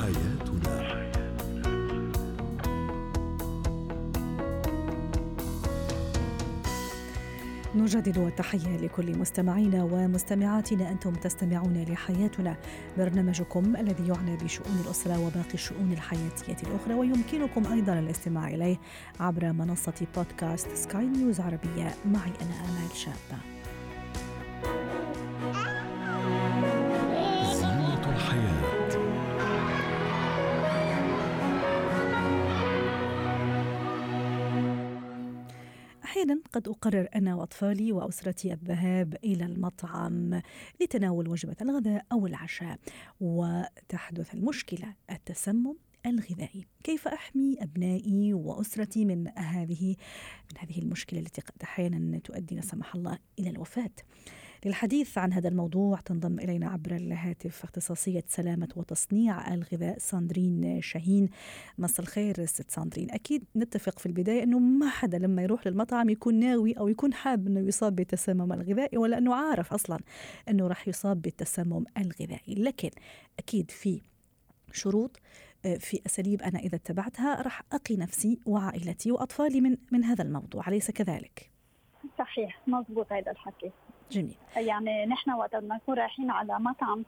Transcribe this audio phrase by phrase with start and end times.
[0.00, 1.02] حياتنا.
[7.74, 10.90] نجدد التحية لكل مستمعينا ومستمعاتنا.
[10.90, 12.56] أنتم تستمعون لحياتنا
[12.98, 18.76] برنامجكم الذي يعنى بشؤون الأسرة وباقي الشؤون الحياتية الأخرى ويمكنكم أيضا الاستماع إليه
[19.20, 23.61] عبر منصة بودكاست سكاي نيوز عربية معي أنا آمال شابة.
[36.12, 40.40] أحيانا قد أقرر أنا وأطفالي وأسرتي الذهاب إلى المطعم
[40.80, 42.78] لتناول وجبة الغداء أو العشاء.
[43.20, 45.74] وتحدث المشكلة التسمم
[46.06, 46.66] الغذائي.
[46.84, 49.96] كيف أحمي أبنائي وأسرتي من هذه
[50.52, 53.90] من هذه المشكلة التي قد أحيانا تؤدي لا سمح الله إلى الوفاة؟
[54.64, 61.28] للحديث عن هذا الموضوع تنضم إلينا عبر الهاتف اختصاصية سلامة وتصنيع الغذاء ساندرين شاهين.
[61.78, 63.10] مساء الخير ست ساندرين.
[63.10, 67.46] أكيد نتفق في البداية أنه ما حدا لما يروح للمطعم يكون ناوي أو يكون حاب
[67.46, 69.98] أنه يصاب بالتسمم الغذائي ولا أنه عارف أصلا
[70.48, 72.54] أنه راح يصاب بالتسمم الغذائي.
[72.54, 72.90] لكن
[73.38, 74.00] أكيد في
[74.72, 75.20] شروط
[75.64, 80.68] آه، في أساليب أنا إذا اتبعتها راح أقي نفسي وعائلتي وأطفالي من من هذا الموضوع.
[80.68, 81.50] أليس كذلك؟
[82.18, 83.70] صحيح مضبوط هذا الحكي
[84.12, 84.34] جميل.
[84.56, 87.04] يعني نحن وقت بدنا نكون رايحين على مطعم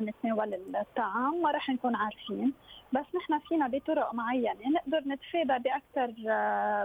[0.00, 2.52] نتناول الطعام ما راح نكون عارفين.
[2.92, 4.68] بس نحن فينا بطرق معينة.
[4.74, 6.14] نقدر نتفادى باكثر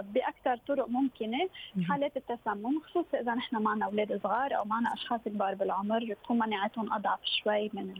[0.02, 1.48] باكثر طرق ممكنة
[1.88, 6.92] حالات التسمم خصوصا إذا نحن معنا أولاد صغار أو معنا أشخاص كبار بالعمر تكون مناعتهم
[6.92, 7.94] أضعف شوي من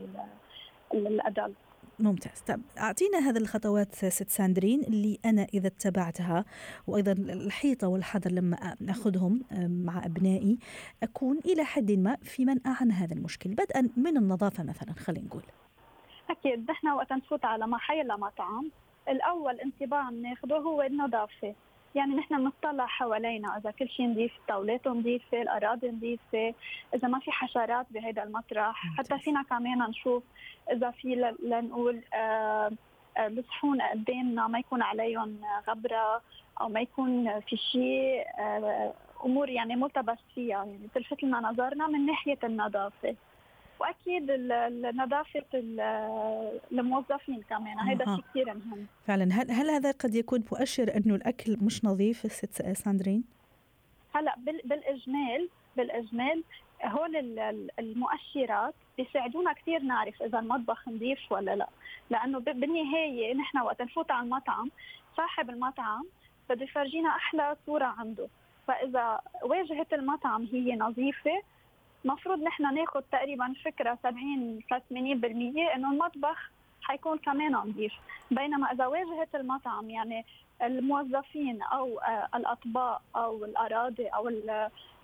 [0.94, 1.54] الأدلت.
[1.98, 2.40] ممتاز.
[2.40, 6.44] طب أعطينا هذه الخطوات ست ساندرين اللي أنا إذا اتبعتها
[6.86, 10.58] وأيضا الحيطة والحذر لما نأخذهم مع أبنائي
[11.02, 13.50] أكون إلى حد ما في منأى عن هذا المشكل.
[13.50, 15.42] بدءا من النظافة مثلا خلينا نقول.
[16.30, 16.70] أكيد.
[16.70, 18.70] نحن وقت نفوت على محل مطعم
[19.08, 21.54] الأول انطباع بناخذه هو النظافة.
[21.94, 23.58] يعني نحن بنطلع حوالينا.
[23.58, 26.54] إذا كل شيء نظيف الطاولات نظيفه الأراضي نظيفه
[26.94, 28.82] إذا ما في حشرات بهذا المطرح.
[28.98, 30.22] حتى فينا كمان نشوف
[30.72, 32.72] إذا في لنقول آه
[33.18, 36.22] الصحون آه، قدامنا ما يكون عليهم غبرة
[36.60, 40.64] أو ما يكون في شيء آه أمور يعني ملتبس فيها.
[40.64, 43.16] يعني تلفت لنا نظرنا من ناحية النظافة.
[43.84, 44.30] وأكيد
[44.96, 45.44] نظافة
[46.72, 47.78] الموظفين كمان.
[47.78, 48.86] هذا شيء كثير مهم.
[49.06, 49.24] فعلا.
[49.32, 53.24] هل هل هذا قد يكون مؤشر إنه الأكل مش نظيف ست ساندرين؟
[54.14, 54.34] هلأ
[54.64, 56.44] بالاجمال بالإجمال
[56.84, 57.38] هول
[57.78, 61.68] المؤشرات بيساعدونا كثير نعرف إذا المطبخ نظيف ولا لا.
[62.10, 64.70] لأنه بالنهاية نحن وقت نفوت على المطعم
[65.16, 66.04] صاحب المطعم
[66.50, 68.28] بده يفرجينا أحلى صورة عنده.
[68.68, 71.42] فإذا واجهة المطعم هي نظيفة
[72.04, 74.74] المفروض نحن ناخذ تقريبا فكرة 70 80%
[75.74, 76.50] إنه المطبخ
[76.82, 77.92] حيكون كمان نظيف.
[78.30, 80.24] بينما إذا واجهه المطعم يعني
[80.62, 84.30] الموظفين أو آه، الاطباق أو الأراضي أو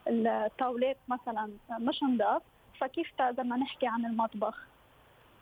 [0.09, 2.43] الطاولات مثلا مش نضاف
[2.81, 4.67] فكيف بدنا نحكي عن المطبخ؟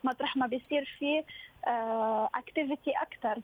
[0.05, 1.25] مطرح ما بيصير في
[2.34, 3.41] activity آه، أكثر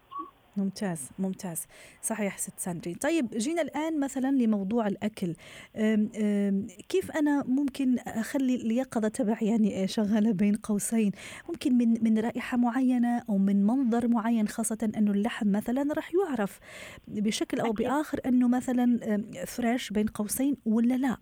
[0.57, 1.67] ممتاز ممتاز.
[2.03, 2.97] صحيح ست ساندرين.
[2.97, 5.35] طيب جينا الآن مثلا لموضوع الأكل.
[5.77, 11.13] أم أم كيف أنا ممكن أخلي اليقظة تبع يعني شغالة بين قوسين؟
[11.49, 16.61] ممكن من من رائحة معينة أو من منظر معين خاصة أنه اللحم مثلا راح يعرف
[17.09, 18.99] بشكل أو بآخر أنه مثلا
[19.47, 21.17] فريش بين قوسين ولا لا؟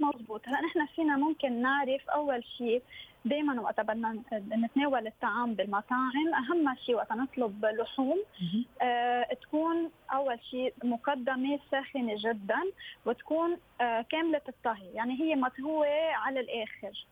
[0.00, 0.48] مضبوط.
[0.48, 2.82] هلا نحن فينا ممكن نعرف أول شيء
[3.28, 6.34] دائما وقت بدنا نتناول الطعام بالمطاعم.
[6.34, 8.22] أهم شيء وقت نطلب لحوم
[8.82, 12.60] آه تكون أول شيء مقدمة ساخنة جدا
[13.06, 14.92] وتكون آه كاملة الطهي.
[14.94, 17.06] يعني هي مطهوة على الآخر.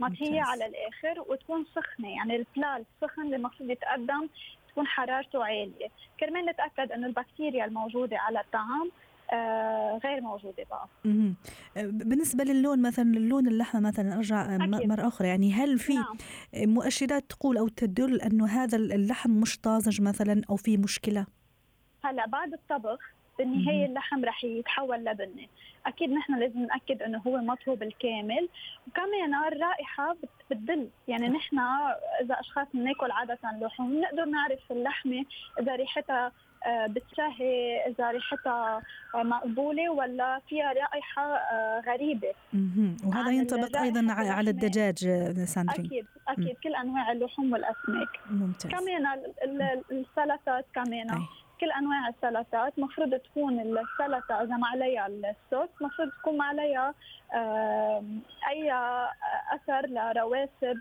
[0.00, 2.16] مطهية على الآخر وتكون سخنة.
[2.16, 4.28] يعني البلال السخن اللي المفروض يتقدم
[4.68, 5.88] تكون حرارته عالية.
[6.20, 8.90] كرمال نتأكد إنه البكتيريا الموجودة على الطعام
[10.04, 10.88] غير موجودة بقى.
[11.76, 14.88] آه، بالنسبة للون مثلا اللون اللحمة مثلا أرجع أكيد.
[14.88, 16.16] مرة أخرى يعني هل في نعم.
[16.54, 21.26] مؤشرات تقول أو تدل انه هذا اللحم مش طازج مثلا أو في مشكلة؟
[22.04, 22.98] هلأ بعد الطبخ
[23.38, 25.48] بالنهاية اللحم رح يتحول لبني
[25.86, 28.48] أكيد نحن لازم نأكد إنه هو مطهو بالكامل
[28.86, 30.16] وكمان الرائحة
[30.50, 31.58] بتدل يعني نحن
[32.20, 35.24] إذا أشخاص بناكل عادة لحوم نقدر نعرف اللحمة
[35.60, 36.32] إذا ريحتها
[36.66, 38.82] آه، بتشهي إذا ريحتها
[39.14, 42.32] آه، مقبولة ولا فيها رائحة آه، غريبة.
[43.06, 44.96] وهذا ينطبق أيضا على الدجاج
[45.44, 45.86] ساندرين.
[45.86, 46.56] أكيد أكيد.
[46.62, 48.08] كل أنواع اللحوم والأسماك.
[48.30, 48.70] ممتاز.
[48.70, 49.06] كمان
[49.90, 51.10] السلطات كمان.
[51.10, 51.26] أي.
[51.60, 56.94] كل أنواع السلطات مفروض تكون السلطة إذا ما عليها الصوص مفروض تكون ما عليها
[58.48, 58.72] أي
[59.52, 60.80] أثر لرواسب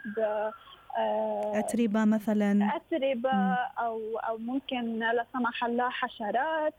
[1.59, 2.75] أتربة مثلا.
[2.75, 6.73] أتربة أو أو ممكن لا سمح الله حشرات.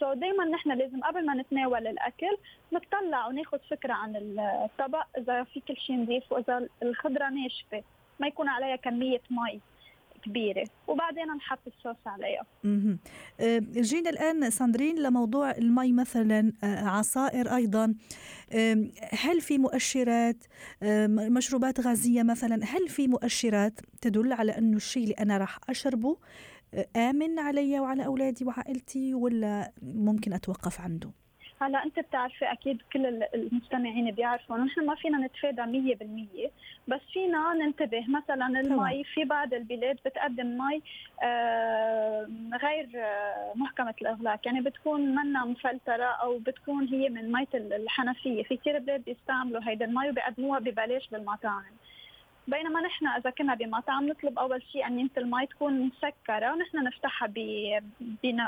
[0.00, 2.36] so دائما نحن لازم قبل ما نتناول الأكل
[2.72, 7.82] نطلع وناخذ فكرة عن الطبق إذا في كل شيء نظيف وإذا الخضرة ناشفة.
[8.20, 9.60] ما يكون عليها كمية مي.
[10.24, 10.64] كبيرة.
[10.86, 12.46] وبعدين نحط الصوص عليها.
[13.40, 17.94] أه، جينا الآن ساندرين لموضوع المي مثلا أه، عصائر أيضا.
[19.12, 20.44] هل في مؤشرات
[21.08, 26.16] مشروبات غازية مثلا هل في مؤشرات تدل على انه الشيء اللي أنا راح أشربه
[26.96, 31.10] آمن علي وعلى أولادي وعائلتي ولا ممكن أتوقف عنده؟
[31.60, 35.94] هلا انت بتعرفي أكيد كل المستمعين بيعرفوا انه نحن ما فينا نتفادى
[36.46, 36.50] 100%
[36.88, 40.82] بس فينا ننتبه مثلا المي في بعض البلاد بتقدم مي
[41.22, 42.28] آه،
[42.62, 48.56] غير آه، محكمة الاغلاق يعني بتكون منا مفلترة أو بتكون هي من مية الحنفية في
[48.56, 51.72] كثير بلاد بيستعملوا هيدي المي وبيقدموها ببلاش بالمطاعم.
[52.48, 57.26] بينما نحن إذا كنا بمطعم نطلب أول شيء انينه المي تكون مسكرة ونحن نفتحها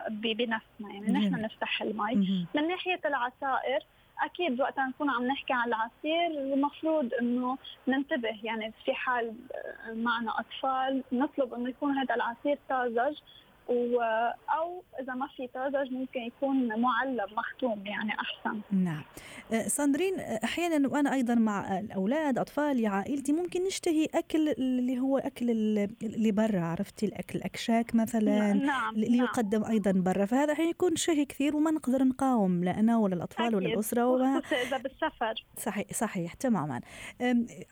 [0.08, 0.60] بنفسنا.
[0.80, 3.80] يعني نحن نفتح المي من ناحية العصائر
[4.22, 7.58] أكيد وقت نكون عم نحكي عن العصير المفروض إنه
[7.88, 8.38] ننتبه.
[8.42, 9.34] يعني في حال
[9.92, 13.18] معنا أطفال نطلب إنه يكون هذا العصير طازج.
[13.70, 18.60] أو إذا ما في طازج ممكن يكون معلب مختوم يعني أحسن.
[18.72, 19.02] نعم.
[19.52, 25.50] أه، ساندرين أحيانا وأنا أيضا مع الاولاد اطفالي عائلتي ممكن نشتهي أكل اللي هو أكل
[26.02, 29.24] اللي برا عرفتي؟ الأكل الأكشاك مثلا نعم اللي نعم.
[29.26, 30.24] يقدم أيضا برا.
[30.24, 33.56] فهذا حيكون شهي كثير وما نقدر نقاوم لا أنا ولا الأطفال أكيد.
[33.56, 35.44] ولا الاسره وما إذا بالسفر.
[35.56, 36.80] صحيح صحيح تماما.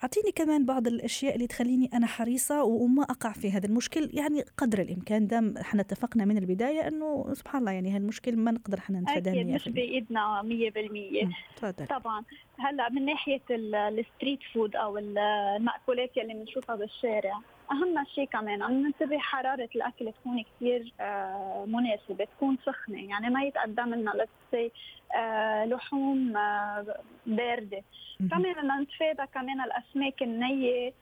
[0.03, 4.81] أعطيني كمان بعض الأشياء اللي تخليني أنا حريصة وما أقع في هذا المشكل يعني قدر
[4.81, 9.33] الإمكان دام إحنا اتفقنا من البداية إنه سبحان الله يعني هالمشكل ما نقدر إحنا نتفاداه
[9.33, 11.87] أكيد مش بإيدنا 100% تفضل.
[11.87, 12.25] طبعا.
[12.59, 17.41] هلأ من ناحية ال street food أو المأكولات يلي بنشوفها بالشارع
[17.73, 23.09] أهم شيء كمان عم ننتبه حرارة الأكل تكون كثير آه، مناسبة تكون سخنة.
[23.11, 24.71] يعني ما يتقدم لنا let's say
[25.17, 26.97] آه، لحوم آه،
[27.27, 27.83] باردة.
[28.31, 30.93] كمان نتفادى كمان الأسماك النية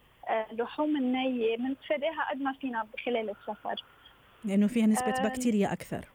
[0.53, 3.83] لحوم النية بنتفاداها قد ما فينا خلال السفر.
[4.47, 6.09] لأنه فيها نسبة بكتيريا أكثر.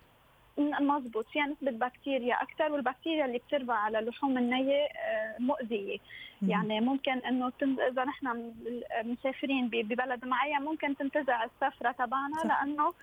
[0.58, 5.98] مضبوط فيها نسبة بكتيريا أكثر والبكتيريا اللي بتربى على اللحوم النية آه، مؤذية.
[6.42, 8.54] يعني ممكن إنه إذا نحن
[9.04, 12.94] مسافرين ببلد معين ممكن تنتزع السفرة تبعنا لأنه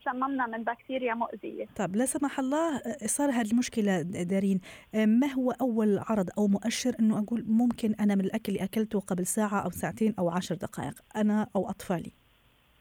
[0.00, 1.66] تسممنا آه، من بكتيريا مؤذية.
[1.76, 4.60] طب لا سمح الله آه، صار هذه المشكلة دارين.
[4.94, 9.26] ما هو أول عرض أو مؤشر أنه أقول ممكن أنا من الأكل اللي أكلته قبل
[9.26, 12.27] ساعة أو ساعتين أو عشر دقائق أنا أو أطفالي؟ نعم.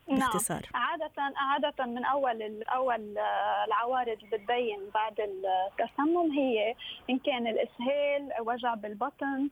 [0.07, 0.62] باختصار.
[0.74, 0.83] نعم.
[0.83, 3.18] عادة عادة من أول أول
[3.68, 6.75] العوارض اللي بتبين بعد التسمم هي
[7.09, 9.50] إن كان الإسهال وجع بالبطن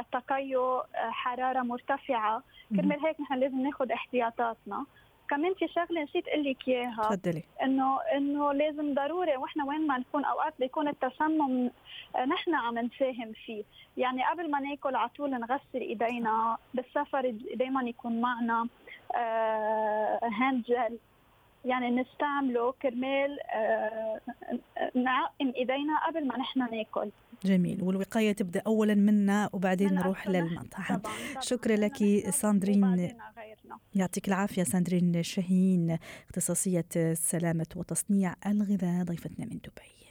[0.00, 2.42] التقيؤ حرارة مرتفعة.
[2.76, 4.86] كرمال هيك نحن لازم ناخذ احتياطاتنا.
[5.30, 7.02] كمان في شغلة نسيت أقول لك إياها.
[7.02, 7.42] تفضلي.
[7.62, 11.70] انه إنه لازم ضروري وإحنا وين ما نكون أوقات بيكون التسمم
[12.26, 13.64] نحن عم نساهم فيه.
[13.96, 18.68] يعني قبل ما ناكل على طول نغسل إيدينا بالسفر دائما يكون معنا.
[20.22, 20.98] hand آه، جل
[21.64, 24.20] يعني نستعمله كرمال آه،
[24.94, 27.10] نعقم إيدينا قبل ما نحن ناكل.
[27.44, 27.82] جميل.
[27.82, 31.02] والوقاية تبدأ اولا منا وبعدين نروح للمطعم.
[31.40, 31.96] شكرا لك
[32.30, 33.16] ساندرين.
[33.94, 40.06] يعطيك العافية ساندرين شاهين اختصاصية سلامة وتصنيع الغذاء ضيفتنا من دبي.